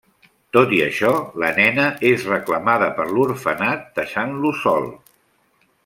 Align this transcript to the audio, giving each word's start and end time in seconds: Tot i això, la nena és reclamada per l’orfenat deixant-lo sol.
Tot 0.55 0.71
i 0.77 0.79
això, 0.85 1.11
la 1.43 1.51
nena 1.59 1.85
és 2.13 2.25
reclamada 2.31 2.87
per 3.01 3.05
l’orfenat 3.13 3.85
deixant-lo 4.01 4.57
sol. 4.65 4.93